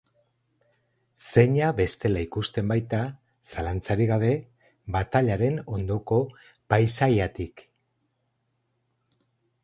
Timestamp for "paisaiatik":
6.75-7.63